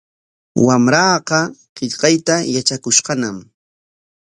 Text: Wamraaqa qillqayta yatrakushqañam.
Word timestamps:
Wamraaqa 0.65 1.39
qillqayta 1.75 2.35
yatrakushqañam. 2.53 3.37